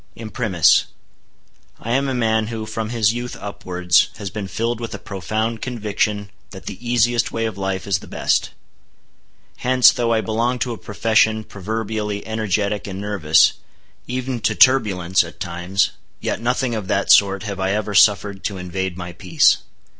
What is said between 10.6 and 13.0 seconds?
a profession proverbially energetic and